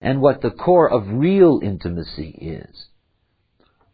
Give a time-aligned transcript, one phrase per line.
[0.00, 2.86] and what the core of real intimacy is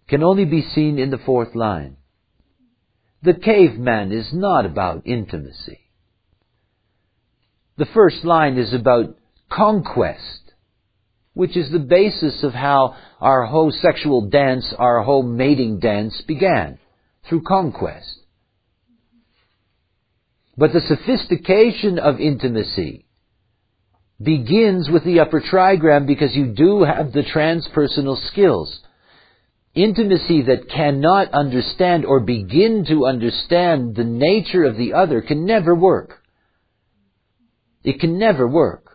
[0.09, 1.97] can only be seen in the fourth line.
[3.23, 5.81] The caveman is not about intimacy.
[7.77, 9.17] The first line is about
[9.51, 10.53] conquest,
[11.35, 16.79] which is the basis of how our whole sexual dance, our whole mating dance began,
[17.29, 18.21] through conquest.
[20.57, 23.06] But the sophistication of intimacy
[24.23, 28.81] begins with the upper trigram because you do have the transpersonal skills.
[29.75, 35.75] Intimacy that cannot understand or begin to understand the nature of the other can never
[35.75, 36.23] work.
[37.85, 38.87] It can never work.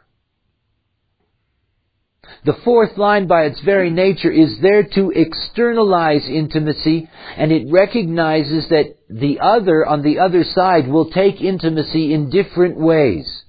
[2.44, 7.08] The fourth line by its very nature is there to externalize intimacy
[7.38, 12.78] and it recognizes that the other on the other side will take intimacy in different
[12.78, 13.41] ways.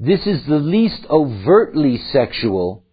[0.00, 2.84] This is the least overtly sexual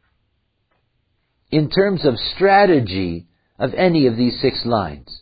[1.51, 3.27] in terms of strategy
[3.59, 5.21] of any of these six lines.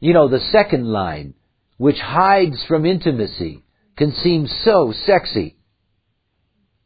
[0.00, 1.34] You know, the second line,
[1.78, 3.62] which hides from intimacy,
[3.96, 5.56] can seem so sexy.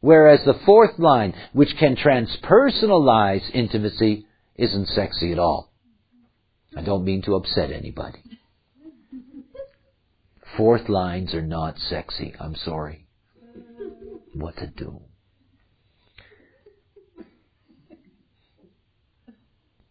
[0.00, 5.72] Whereas the fourth line, which can transpersonalize intimacy, isn't sexy at all.
[6.76, 8.18] I don't mean to upset anybody.
[10.56, 12.34] Fourth lines are not sexy.
[12.40, 13.06] I'm sorry.
[14.34, 15.02] What to do?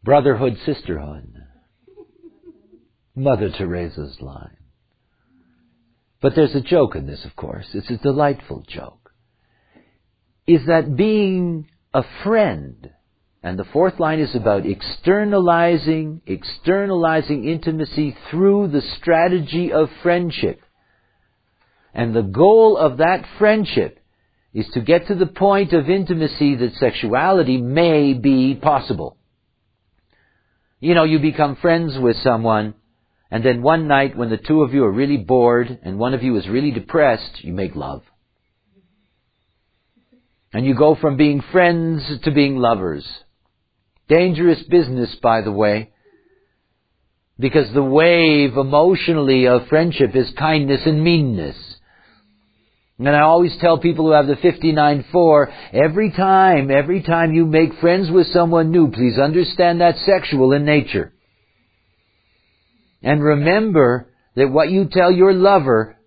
[0.04, 1.34] Brotherhood, sisterhood.
[3.16, 4.58] Mother Teresa's line.
[6.22, 7.68] But there's a joke in this, of course.
[7.74, 9.12] It's a delightful joke.
[10.48, 12.90] Is that being a friend,
[13.46, 20.60] and the fourth line is about externalizing, externalizing intimacy through the strategy of friendship.
[21.94, 24.00] And the goal of that friendship
[24.52, 29.16] is to get to the point of intimacy that sexuality may be possible.
[30.80, 32.74] You know, you become friends with someone,
[33.30, 36.24] and then one night when the two of you are really bored and one of
[36.24, 38.02] you is really depressed, you make love.
[40.52, 43.06] And you go from being friends to being lovers.
[44.08, 45.92] Dangerous business, by the way.
[47.40, 51.56] Because the wave emotionally of friendship is kindness and meanness.
[52.98, 57.80] And I always tell people who have the 59-4, every time, every time you make
[57.82, 61.12] friends with someone new, please understand that's sexual in nature.
[63.04, 65.98] And remember that what you tell your lover,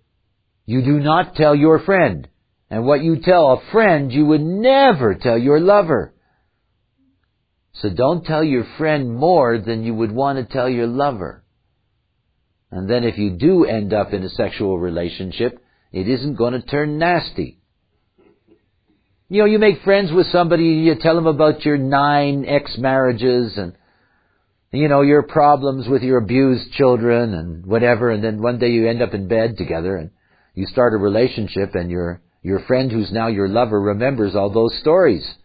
[0.65, 2.27] you do not tell your friend.
[2.71, 6.13] And what you tell a friend, you would never tell your lover.
[7.73, 11.43] So don't tell your friend more than you would want to tell your lover.
[12.71, 16.61] And then if you do end up in a sexual relationship, it isn't going to
[16.61, 17.59] turn nasty.
[19.27, 23.73] You know, you make friends with somebody, you tell them about your nine ex-marriages and,
[24.71, 28.87] you know, your problems with your abused children and whatever, and then one day you
[28.87, 30.09] end up in bed together and
[30.55, 34.77] you start a relationship and your, your friend who's now your lover remembers all those
[34.79, 35.35] stories.